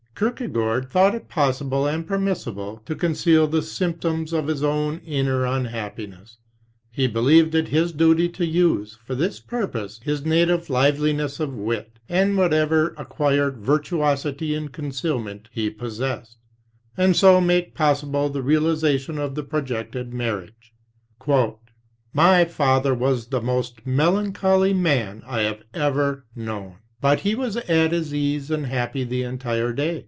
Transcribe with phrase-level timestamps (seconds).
[0.21, 6.37] Kierkegaard thought it possible and permissible to conceal the symptoms of his own inner unhappiness;
[6.91, 11.97] he believed it his duty to use for this purpose his native liveliness of wit
[12.07, 16.37] and whatever acquired virtuosity in concealment he possessed,
[16.95, 21.57] and so make possible the realization of the projected mar riage.
[22.13, 26.75] "My father was the most melancholy man I have ever known.
[27.01, 29.97] But he was at his ease and happy the entire day.